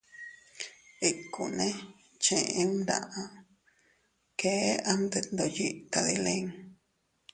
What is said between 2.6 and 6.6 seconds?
mdaʼa, kee am detndoʼo yiʼi tadilin.